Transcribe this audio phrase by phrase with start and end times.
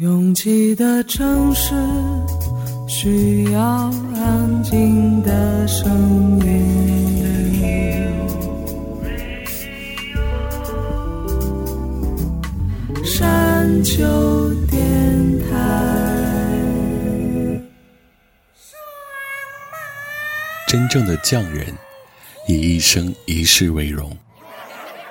[0.00, 1.74] 拥挤的城市
[2.88, 3.60] 需要
[4.16, 6.64] 安静的声音。
[13.04, 15.46] 山丘电台。
[20.66, 21.66] 真正的匠人，
[22.48, 24.16] 以一生一世为荣。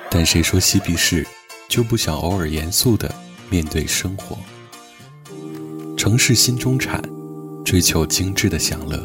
[0.10, 1.24] 但谁说嬉皮士
[1.68, 3.14] 就不想偶尔严肃的
[3.52, 4.36] 面对生活？
[6.00, 7.04] 城市新中产
[7.66, 8.98] 追求精致的享乐，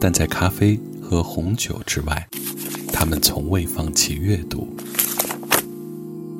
[0.00, 2.26] 但在咖啡和红酒之外，
[2.90, 4.74] 他们从未放弃阅读。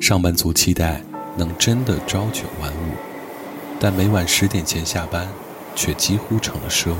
[0.01, 1.03] 上班族期待
[1.37, 2.95] 能真的朝九晚五，
[3.79, 5.29] 但每晚十点前下班
[5.75, 6.99] 却几乎成了奢望。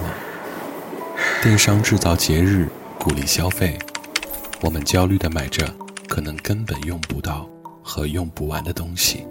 [1.41, 3.79] 电商制造节日，鼓励消费，
[4.61, 5.73] 我们焦虑的买着
[6.07, 7.49] 可能根本用不到
[7.81, 9.25] 和用不完的东西。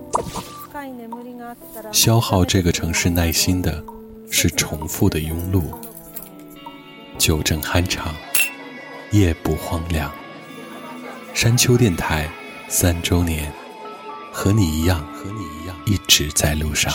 [1.95, 3.81] 消耗这个城市耐心的，
[4.29, 5.63] 是重复的庸碌。
[7.17, 8.13] 酒正酣畅，
[9.13, 10.13] 夜不荒凉。
[11.35, 12.29] 山丘电台
[12.67, 13.51] 三周年，
[14.33, 16.93] 和你一样，和你一样，一直在路上。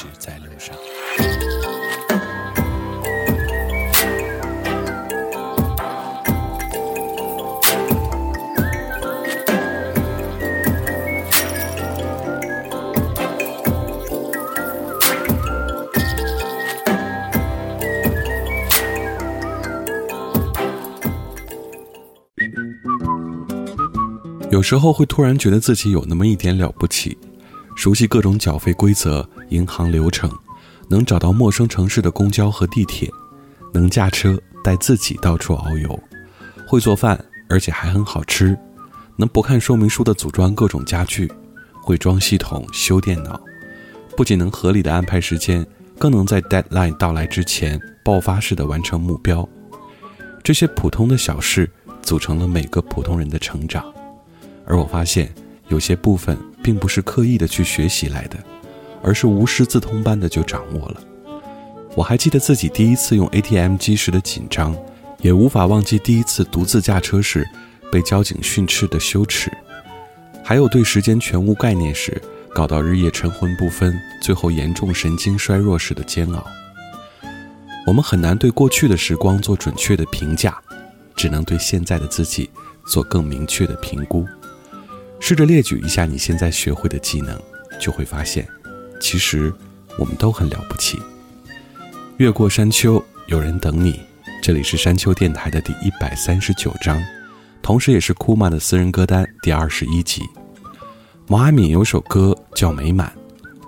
[24.60, 27.18] 有时候会突然觉得自己有那么一点了不起，
[27.78, 30.30] 熟悉各种缴费规则、银行流程，
[30.90, 33.10] 能找到陌生城市的公交和地铁，
[33.74, 35.98] 能驾车带自己到处遨游，
[36.68, 38.54] 会做饭而且还很好吃，
[39.16, 41.32] 能不看说明书的组装各种家具，
[41.82, 43.40] 会装系统、修电脑，
[44.18, 45.66] 不仅能合理的安排时间，
[45.98, 49.48] 更能在 deadline 到来之前爆发式的完成目标。
[50.44, 51.72] 这些普通的小事，
[52.02, 53.86] 组成了每个普通人的成长。
[54.70, 55.34] 而我发现，
[55.68, 58.38] 有些部分并不是刻意的去学习来的，
[59.02, 61.02] 而是无师自通般的就掌握了。
[61.96, 64.78] 我还记得自己第一次用 ATM 机时的紧张，
[65.22, 67.44] 也无法忘记第一次独自驾车时
[67.92, 69.52] 被交警训斥的羞耻，
[70.44, 72.22] 还有对时间全无概念时
[72.54, 76.46] 搞到日夜晨昏不分，最后严重神经衰弱时的煎熬。
[77.88, 80.56] 我们很难对过去的时光做准确的评价，
[81.16, 82.48] 只能对现在的自己
[82.86, 84.28] 做更明确的评估。
[85.20, 87.40] 试着列举一下你现在学会的技能，
[87.80, 88.48] 就会发现，
[89.00, 89.54] 其实
[89.98, 91.00] 我们都很了不起。
[92.18, 94.00] 越过山丘，有人等你。
[94.42, 97.04] 这里是山丘电台的第一百三十九章，
[97.62, 100.22] 同时也是库玛的私人歌单第二十一集。
[101.28, 103.14] 毛阿敏有首歌叫《美满》，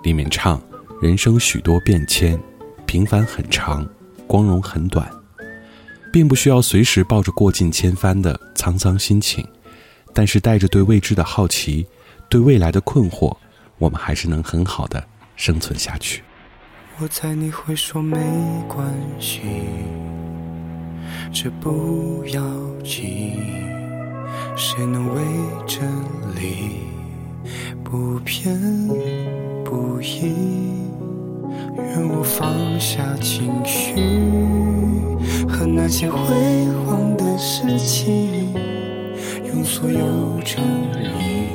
[0.02, 0.60] 里面唱：
[1.00, 2.40] 人生许多变迁，
[2.86, 3.86] 平凡很长，
[4.26, 5.08] 光荣很短，
[6.10, 9.46] 并不需要随时抱着过尽千帆的沧桑心情。
[10.12, 11.86] 但是带着对未知的好奇，
[12.28, 13.36] 对未来的困惑，
[13.78, 15.02] 我们还是能很好的
[15.36, 16.22] 生存下去。
[16.98, 18.16] 我猜你会说没
[18.68, 18.86] 关
[19.18, 19.40] 系，
[21.32, 22.42] 这不要
[22.84, 23.40] 紧，
[24.54, 25.22] 谁能为
[25.66, 25.82] 真
[26.36, 26.80] 理
[27.82, 28.56] 不偏
[29.64, 30.34] 不倚？
[31.74, 33.94] 愿我放下情绪
[35.48, 36.18] 和那些辉
[36.84, 38.54] 煌的事情。
[39.52, 41.46] 用所有诚意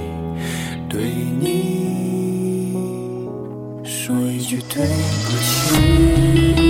[0.87, 1.01] 对
[1.39, 2.73] 你
[3.83, 4.85] 说一句对
[5.25, 6.66] 不起。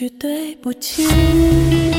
[0.00, 1.89] 句对不起。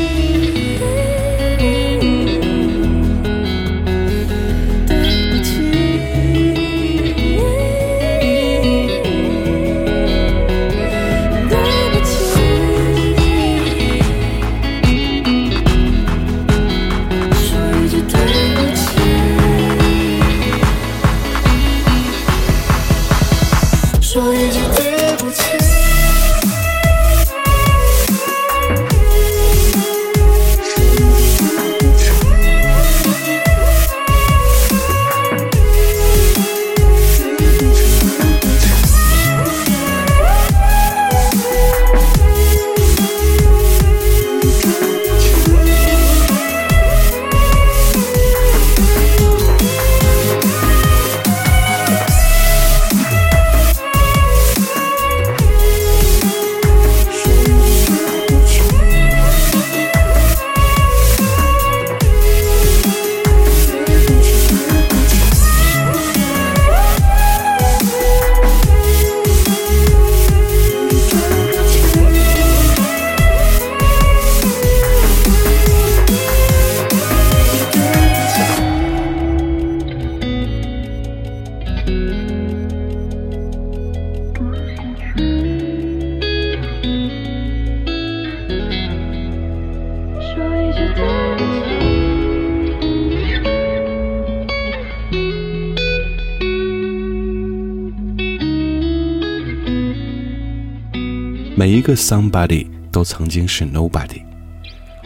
[101.61, 104.23] 每一个 somebody 都曾经是 nobody。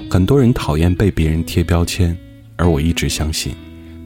[0.10, 2.18] 很多人讨厌被别人贴标签，
[2.56, 3.54] 而我一直相信，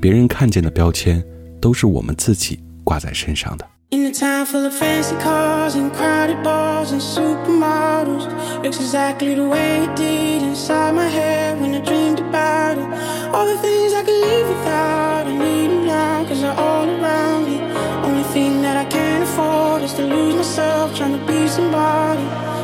[0.01, 1.23] 别人看见的标签
[1.61, 3.67] 都是我们自己挂在身上的。
[3.91, 8.25] In a town full of fancy cars and crowded bars and supermodels,
[8.63, 12.87] looks exactly the way it did inside my head when I dreamed about it.
[13.31, 17.45] All the things I could live without, I need them now, cause they're all around
[17.45, 17.61] me.
[18.03, 21.23] Only thing that I can't afford is to lose myself trying to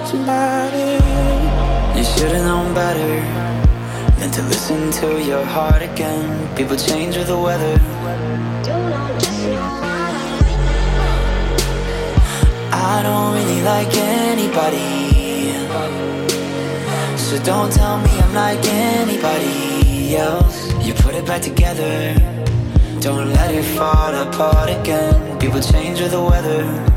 [0.05, 0.99] somebody.
[1.97, 3.13] You should've known better
[4.19, 6.55] than to listen to your heart again.
[6.55, 7.77] People change with the weather.
[12.71, 15.05] I don't really like anybody.
[17.17, 20.71] So don't tell me I'm like anybody else.
[20.85, 22.13] You put it back together.
[22.99, 25.39] Don't let it fall apart again.
[25.39, 26.94] People change with the weather.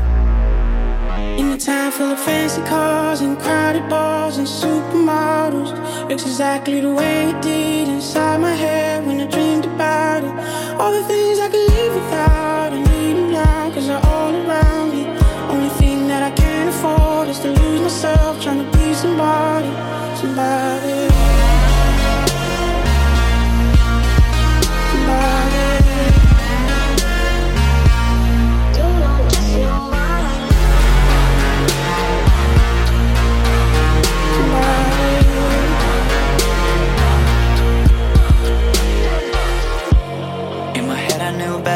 [1.59, 5.71] Town full of fancy cars and crowded bars and supermodels,
[6.09, 10.79] looks exactly the way it did inside my head when I dreamed about it.
[10.79, 14.91] All the things I could live without, I need them now, cause they're all around
[14.91, 15.05] me.
[15.49, 19.67] Only thing that I can't afford is to lose myself trying to be somebody.
[20.15, 21.18] Somebody.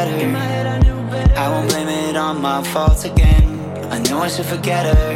[0.04, 1.32] Better.
[1.36, 3.44] I won't blame it on my faults again.
[3.90, 5.14] I knew I should forget her.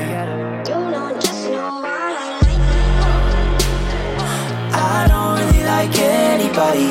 [4.72, 6.90] I don't really like anybody.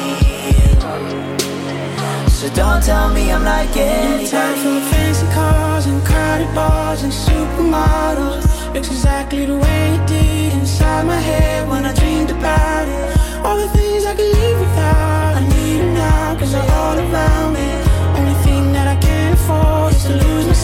[2.29, 7.01] So don't tell me I'm like In a town of fancy cars and crowded bars
[7.01, 12.87] and supermodels Looks exactly the way it did inside my head when I dreamed about
[12.87, 17.06] it All the things I could live without, I need them now cause they're all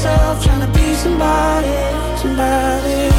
[0.03, 3.12] myself trying to be somebody, somebody Somebody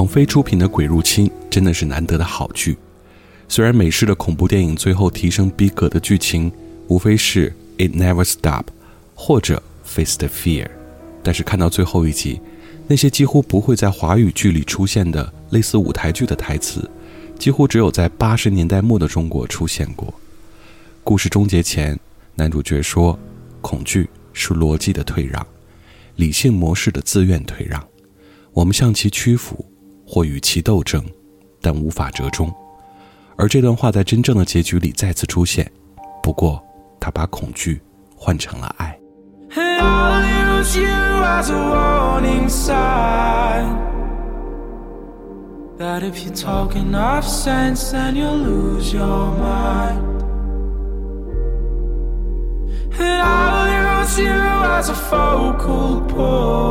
[0.00, 2.74] 网飞出品的《鬼入侵》真的是难得的好剧。
[3.48, 6.50] 虽然美式的恐怖电影最后提升逼格的剧情
[6.88, 8.64] 无非是 “It never stop”
[9.14, 10.70] 或者 “Face the fear”，
[11.22, 12.40] 但是看到最后一集，
[12.86, 16.90] 那些几乎不会在华语剧里出现的类似舞台剧的台词，
[17.38, 20.14] 几乎只有在八十年代末的中国出现过。
[21.04, 22.00] 故事终结前，
[22.36, 23.18] 男主角说
[23.60, 25.46] ：“恐惧是逻辑的退让，
[26.16, 27.86] 理性模式的自愿退让。
[28.54, 29.62] 我们向其屈服，
[30.12, 31.00] 或与其斗争，
[31.62, 32.52] 但无法折中。”
[33.38, 35.70] 而这段话在真正的结局里再次出现，
[36.20, 36.60] 不过
[36.98, 37.80] 他把恐惧
[38.16, 38.98] 换成了爱。
[55.02, 56.69] so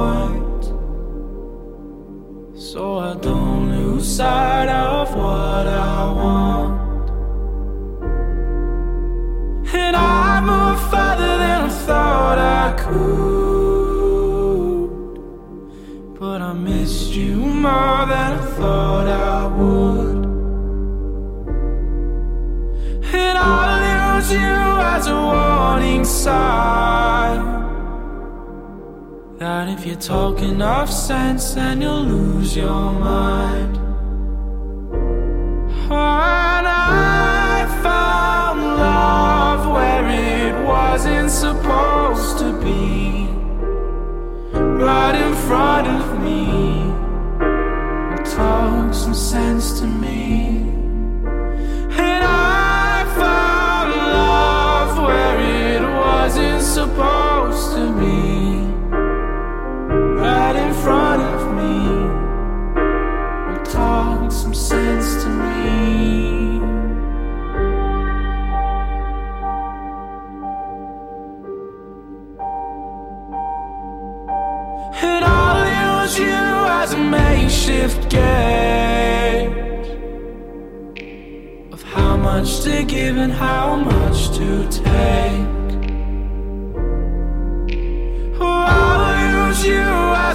[30.42, 33.79] Enough sense and you'll lose your mind.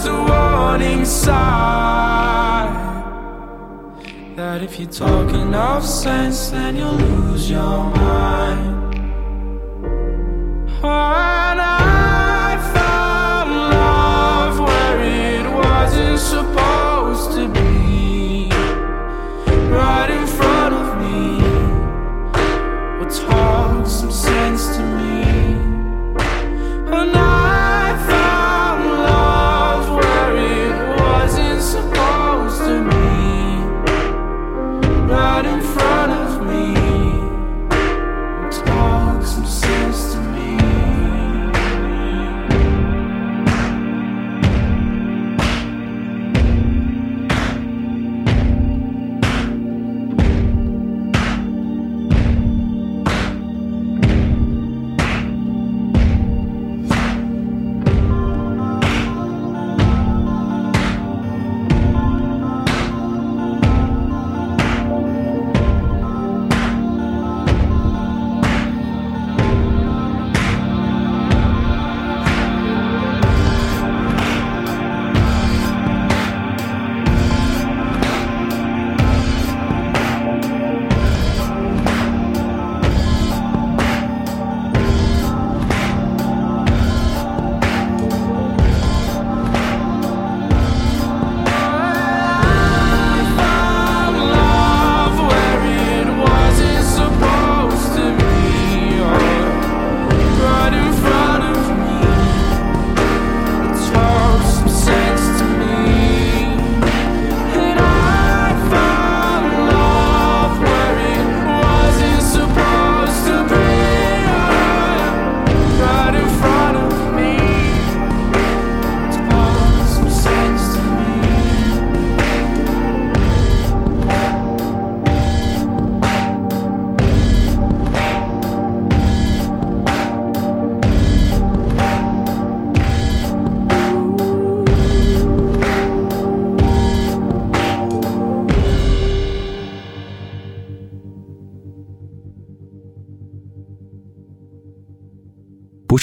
[0.04, 2.74] As a warning sign
[4.36, 8.74] that if you talk enough sense, then you'll lose your mind.
[10.82, 11.43] When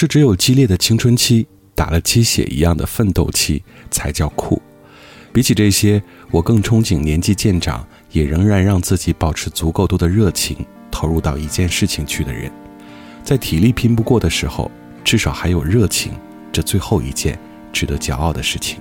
[0.02, 4.60] 是只有激烈的青春期、打了鸡血一样的奋斗期才叫酷，
[5.32, 10.56] 比起这些，我更憧憬年纪渐长，也仍然让自己保持足够多的热情，
[10.90, 12.50] 投入到一件事情去的人。
[13.22, 14.68] 在体力拼不过的时候，
[15.04, 16.10] 至少还有热情，
[16.50, 17.38] 这最后一件
[17.72, 18.80] 值得骄傲的事情。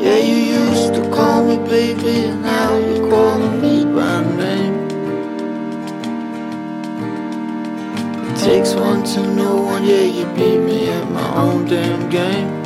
[0.00, 4.76] Yeah, you used to call me baby, and now you're calling me by name.
[8.30, 12.57] It takes one to know one, yeah, you beat me at my own damn game.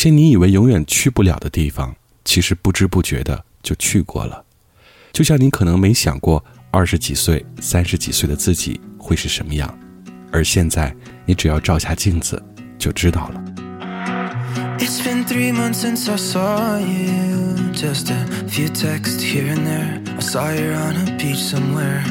[0.00, 4.42] 些你以为永远去不了的地方，其实不知不觉的就去过了。
[5.12, 9.78] 就像你可能没想过二十几岁、三十几岁的自己会是什么样，
[10.32, 12.42] 而现在你只要照下镜子
[12.78, 13.44] 就知道了。”
[14.80, 17.58] It's been three months since I saw you.
[17.74, 20.00] Just a few texts here and there.
[20.16, 22.02] I saw you on a beach somewhere.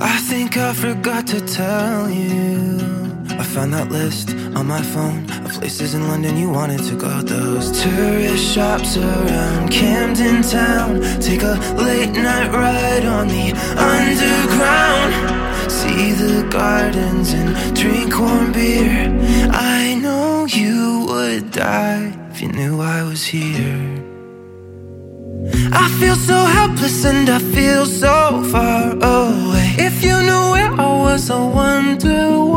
[0.00, 3.01] I think I forgot to tell you.
[3.42, 7.22] I found that list on my phone of places in London you wanted to go.
[7.22, 11.00] Those tourist shops around Camden Town.
[11.20, 13.50] Take a late night ride on the
[13.92, 15.10] underground.
[15.72, 19.10] See the gardens and drink warm beer.
[19.50, 24.04] I know you would die if you knew I was here.
[25.72, 29.74] I feel so helpless and I feel so far away.
[29.88, 32.51] If you knew where I was, I wonder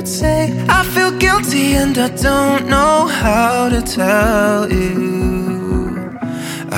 [0.00, 6.18] would say I feel guilty and I don't know how to tell you.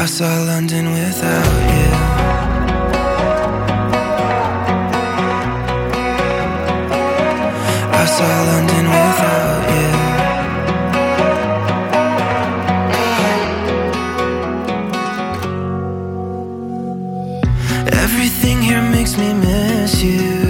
[0.03, 1.91] I saw London without you.
[8.03, 9.91] I saw London without you.
[18.05, 20.43] Everything here makes me miss you.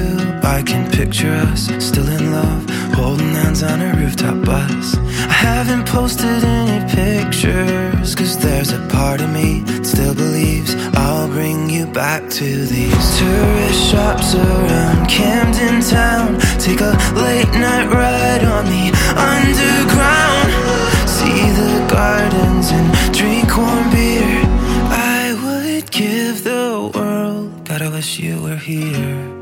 [0.42, 2.61] I can picture us still in love
[3.52, 4.96] hands on a rooftop bus.
[4.96, 11.28] I haven't posted any pictures, cause there's a part of me that still believes I'll
[11.28, 16.38] bring you back to these tourist shops around Camden Town.
[16.58, 18.86] Take a late night ride on the
[19.32, 20.48] underground.
[21.08, 24.40] See the gardens and drink warm beer.
[25.18, 29.41] I would give the world, but I wish you were here.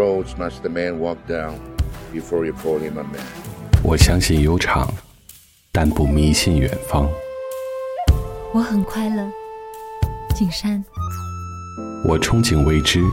[0.00, 1.52] roads must a man walk down
[2.10, 3.20] before you call him a man?
[3.82, 4.90] 我相信悠长，
[5.70, 7.06] 但不迷信远方。
[8.54, 9.30] 我很快乐，
[10.34, 10.82] 景山。
[12.08, 13.04] 我憧憬未知，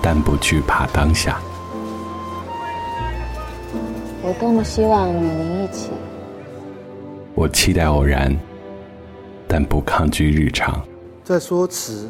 [0.00, 1.40] 但不惧怕当下。
[4.22, 5.90] 我多么希望与您一起，
[7.34, 8.36] 我期待偶然，
[9.48, 10.80] 但不抗拒日常。
[11.24, 12.08] 在说词，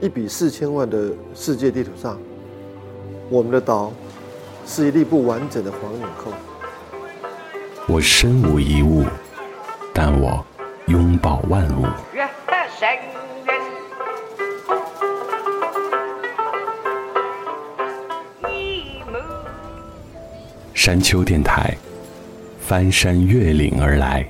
[0.00, 2.18] 一比四千万的世界地图上，
[3.30, 3.90] 我们的岛
[4.66, 6.30] 是一粒不完整的黄纽扣。
[7.86, 9.04] 我身无一物，
[9.92, 10.44] 但我
[10.86, 11.86] 拥抱万物。
[20.74, 21.74] 山丘电台，
[22.60, 24.26] 翻山越岭而来，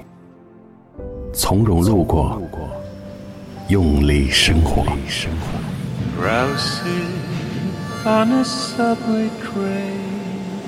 [1.33, 2.41] 从容路过，
[3.69, 4.85] 用力生活。
[8.04, 10.62] Rousing on a subway train,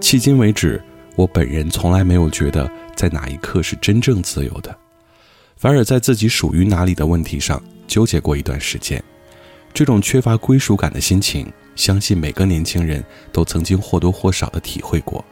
[0.00, 0.82] 迄今为止，
[1.15, 4.75] 我本人从来没有觉得在哪一刻是真正自由的，
[5.55, 9.01] 反而在自己属于哪里的问题上纠结过一段时间。
[9.73, 15.23] 这种缺乏归属感的心情，相信每个年轻人都曾经或多或少的体会过。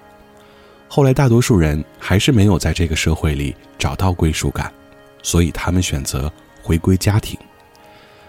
[0.88, 4.72] 后来，大多数人还是没有在这个社会里找到归属感，
[5.22, 7.38] 所以他们选择回归家庭。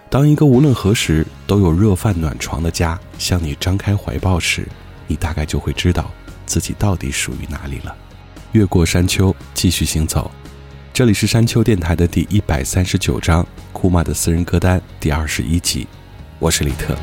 [0.08, 4.66] 当一个无论何时都有热饭暖床的家向你张开怀抱时，
[5.06, 6.10] 你大概就会知道
[6.46, 7.96] 自己到底属于哪里了。
[8.52, 10.30] 越过山丘，继续行走。
[10.92, 15.86] 这里是山丘电台的第一百三十九章，库玛的私人歌单第二十一集。
[16.38, 16.96] 我是李特。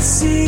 [0.00, 0.47] See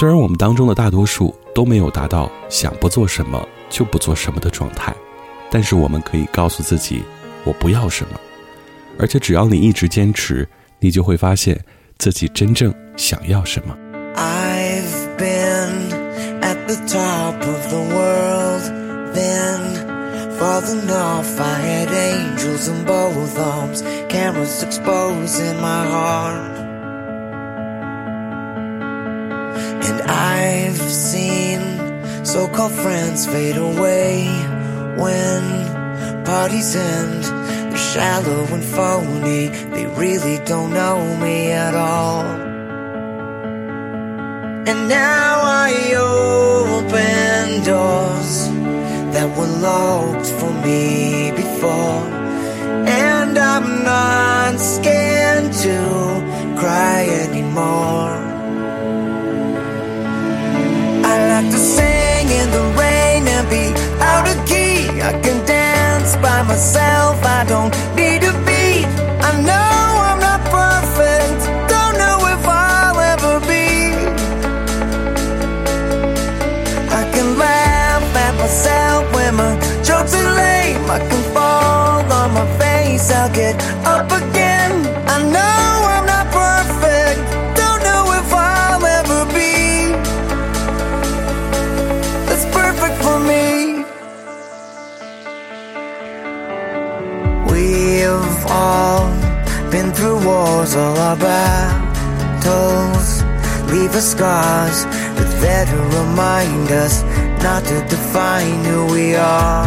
[0.00, 4.94] 虽然我们当中的大多数都没有达到想不做什么就不做什么的状态，
[5.50, 7.02] 但是我们可以告诉自己，
[7.44, 8.18] 我不要什么。
[8.98, 11.62] 而且只要你一直坚持，你就会发现
[11.98, 13.76] 自己真正想要什么。
[14.16, 15.90] I've been
[16.40, 18.62] at the top of the world,
[19.12, 19.60] then
[20.38, 21.38] fallen off.
[21.38, 26.49] I had angels in both arms, cameras exposing my heart.
[30.40, 31.60] I've seen
[32.24, 34.24] so called friends fade away
[35.02, 35.42] when
[36.24, 37.24] parties end.
[37.70, 42.24] They're shallow and phony, they really don't know me at all.
[44.70, 48.32] And now I open doors
[49.14, 52.02] that were locked for me before.
[52.86, 55.76] And I'm not scared to
[56.58, 58.19] cry anymore.
[62.50, 63.64] The rain and be
[64.00, 65.00] out of key.
[65.00, 68.86] I can dance by myself, I don't need a beat.
[69.28, 69.72] I know
[70.08, 71.38] I'm not perfect,
[71.74, 73.68] don't know if I'll ever be.
[77.00, 79.52] I can laugh at myself when my
[79.88, 80.90] jokes are lame.
[80.90, 84.49] I can fall on my face, I'll get up again.
[98.50, 99.08] All
[99.70, 101.90] been through wars, all our battles
[103.70, 104.84] leave us scars,
[105.16, 107.02] but there to remind us
[107.42, 109.66] not to define who we are.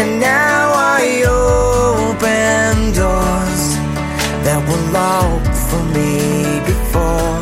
[0.00, 3.62] And now I open doors
[4.46, 7.36] that were locked for me before,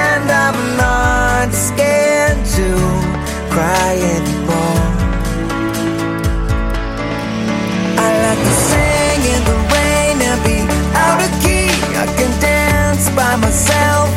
[0.00, 2.68] and I'm not scared to
[3.52, 4.89] cry anymore.
[13.50, 14.09] Myself,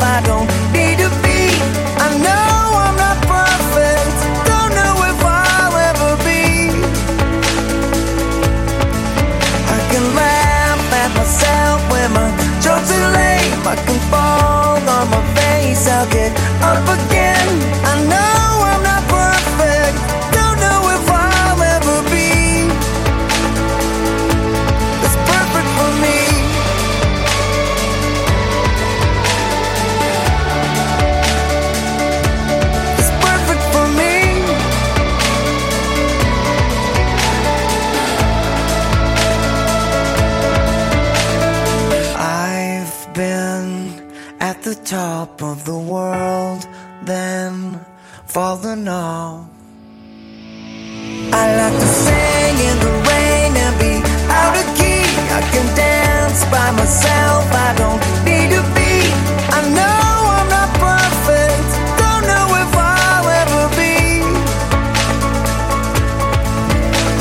[56.64, 59.16] by myself, I don't need a beat.
[59.58, 60.00] I know
[60.38, 61.70] I'm not perfect,
[62.02, 63.96] don't know if I'll ever be.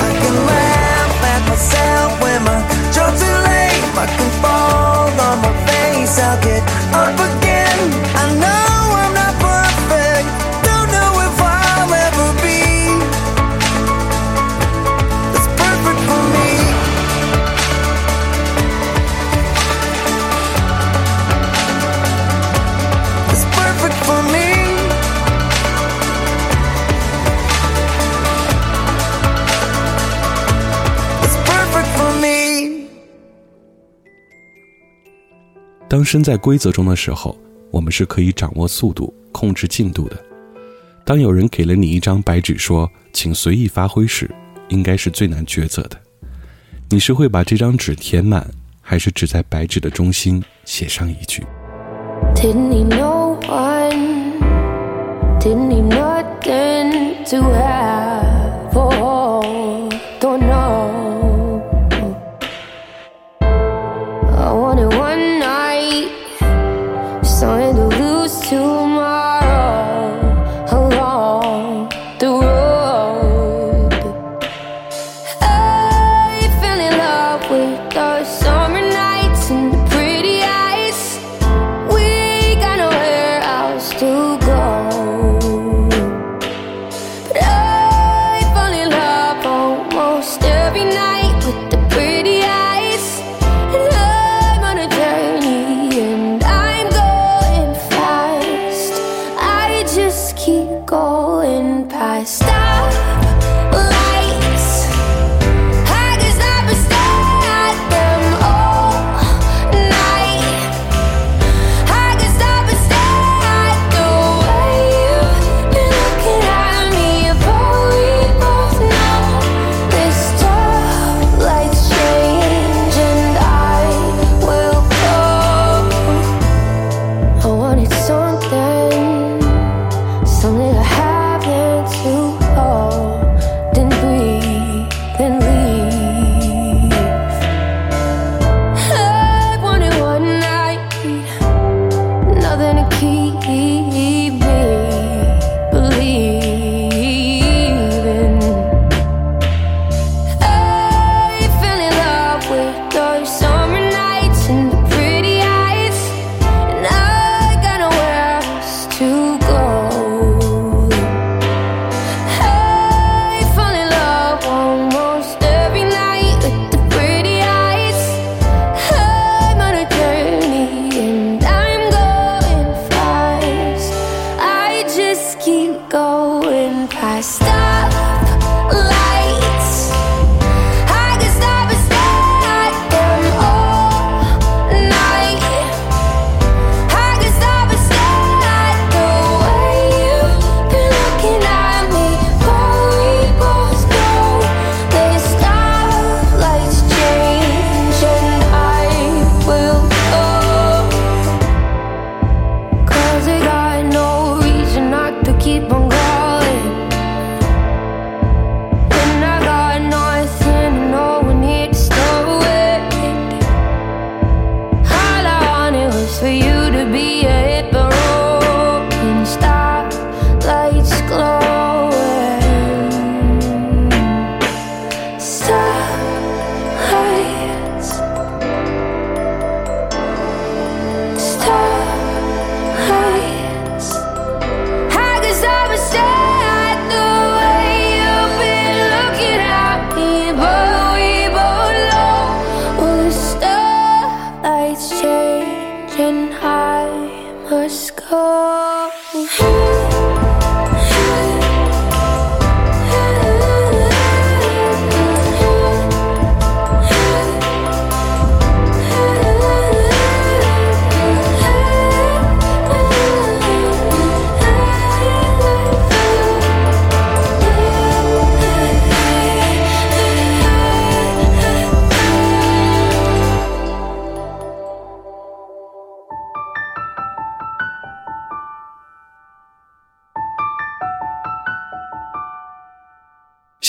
[0.07, 2.59] I can laugh at myself when my
[2.94, 3.87] jokes lame.
[4.05, 6.62] I can fall on my face, I'll get
[6.94, 7.41] up again.
[36.05, 37.38] 身在规则中的时候，
[37.71, 40.17] 我们是可以掌握速度、控制进度的。
[41.05, 44.31] 当有人给了你一张白纸，说“请随意发挥”时，
[44.69, 45.99] 应该是最难抉择的。
[46.88, 48.47] 你是会把这张纸填满，
[48.81, 51.43] 还是只在白纸的中心写上一句？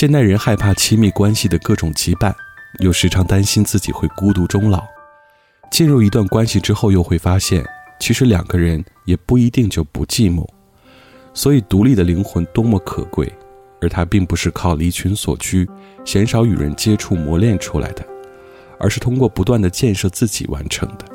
[0.04, 2.36] 现代人害怕亲密关系的各种羁绊，
[2.80, 4.84] 又时常担心自己会孤独终老。
[5.72, 7.66] 进入一段关系之后，又会发现，
[8.02, 10.46] 其实两个人也不一定就不寂寞。
[11.34, 13.32] 所以，独立的灵魂多么可贵，
[13.80, 15.66] 而它并不是靠离群所居、
[16.04, 18.06] 鲜少与人接触磨练出来的，
[18.82, 21.06] 而是通过不断的建设自己完成的。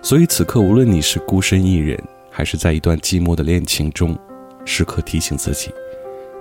[0.00, 2.00] 所以，此刻无论你是孤身一人，
[2.30, 4.16] 还是在一段寂寞的恋情中，
[4.64, 5.72] 时刻提醒自己，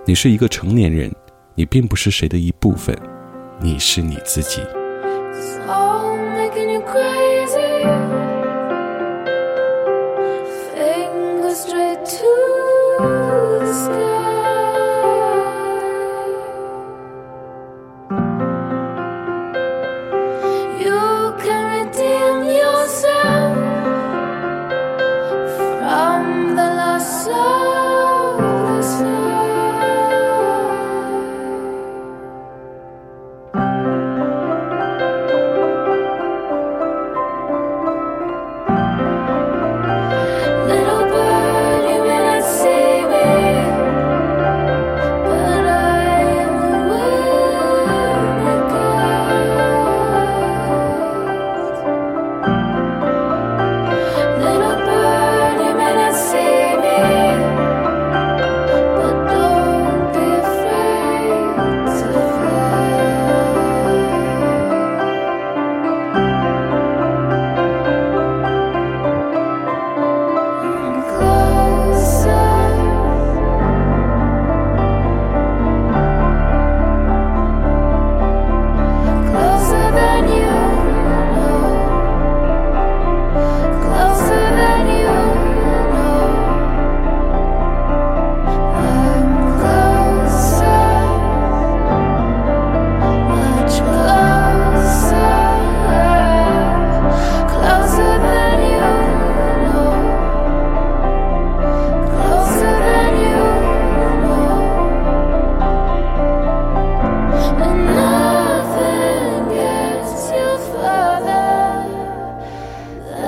[0.06, 1.12] 你是一个成年人。
[1.58, 2.94] 你并不是谁的一部分，
[3.62, 4.62] 你是你自己。
[4.62, 6.82] It's all making you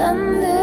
[0.07, 0.56] under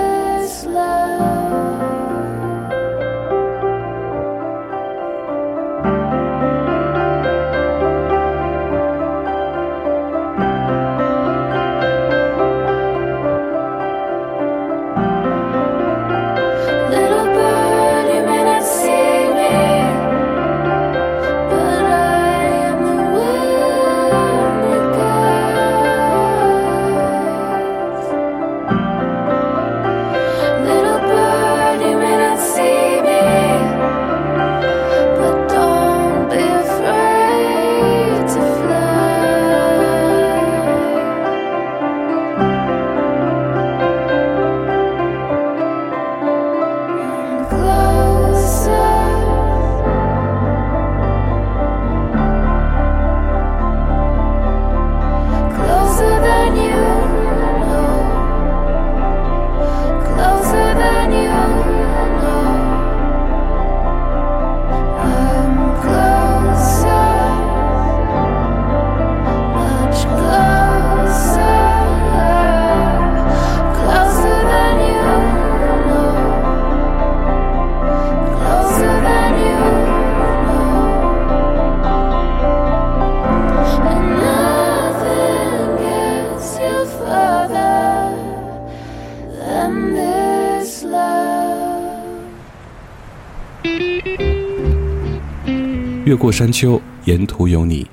[96.05, 97.87] 越过山丘，沿途有你。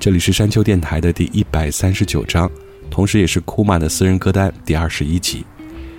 [0.00, 2.50] 这里是山丘电台的第一百三十九章，
[2.90, 5.44] 同时也是库玛的私人歌单第二十一集。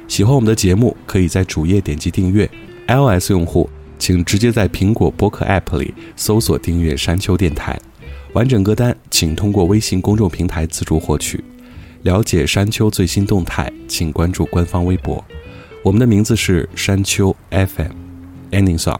[0.09, 2.49] 喜欢我们的节目，可以在主页点击订阅。
[2.89, 7.80] iOS 用户请直接在苹果播客 App 里搜索订阅山丘电台。
[8.34, 11.41] 完整歌单请通过微信公众平台自助获取。
[12.01, 15.24] 了解山丘最新动态，请关注官方微博。
[15.82, 18.99] 我们的名字是山丘 FM，Ending Song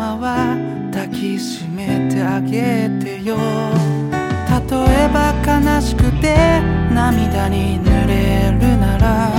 [0.00, 0.56] 今は
[0.90, 3.36] 抱きしめてあげてよ。
[3.36, 4.64] 例
[5.04, 6.62] えば悲しくて
[6.94, 9.30] 涙に濡れるなら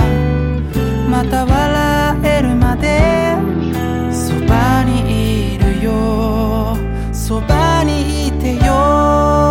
[1.10, 3.34] また笑えるまで
[4.12, 6.76] そばにいるよ。
[7.12, 9.41] そばにいてよ。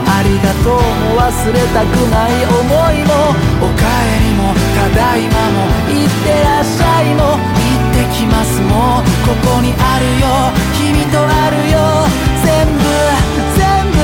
[0.00, 2.58] ありがとうも忘れたくない思
[2.92, 10.26] いもおかえりもただいまもいってらっしゃいも行ってきますもうここにあるよ
[10.78, 11.78] 君とあるよ
[12.42, 12.82] 全部
[13.54, 13.98] 全部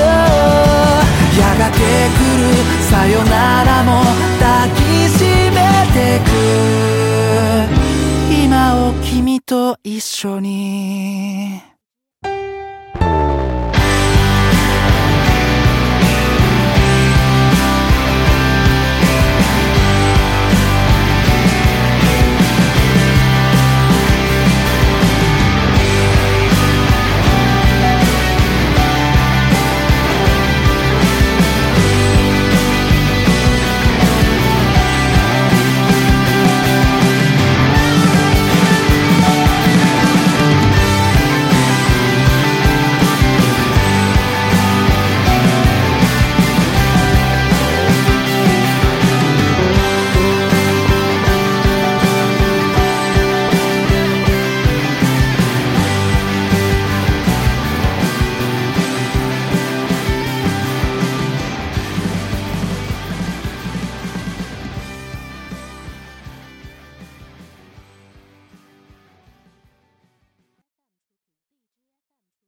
[1.41, 2.55] やがて来る
[2.91, 4.03] さよならも
[4.39, 5.59] 抱きしめ
[5.95, 6.33] てく
[8.45, 11.63] 今を君と一緒に